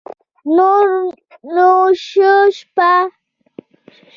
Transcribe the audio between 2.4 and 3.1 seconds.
شپه